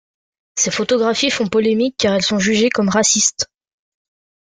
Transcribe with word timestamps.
Ces 0.55 0.71
photographies 0.71 1.29
font 1.29 1.45
polémique 1.45 1.95
car 1.95 2.15
elles 2.15 2.23
sont 2.23 2.39
jugées 2.39 2.71
comme 2.71 2.89
racistes. 2.89 3.45